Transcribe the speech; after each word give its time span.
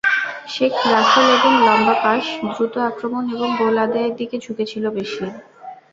শেখ 0.47 0.73
রাসেল 0.91 1.27
এদিন 1.35 1.55
লম্বা 1.65 1.95
পাস, 2.03 2.23
দ্রুত 2.49 2.75
আক্রমণ 2.89 3.23
এবং 3.35 3.49
গোল 3.59 3.75
আদায়ের 3.85 4.13
দিকে 4.19 4.35
ঝুঁকেছিল 4.43 4.83
বেশি। 4.97 5.25